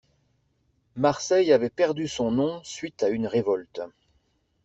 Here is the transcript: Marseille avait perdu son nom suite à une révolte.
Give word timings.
Marseille 0.95 1.53
avait 1.53 1.69
perdu 1.69 2.07
son 2.07 2.31
nom 2.31 2.59
suite 2.63 3.03
à 3.03 3.09
une 3.09 3.27
révolte. 3.27 3.81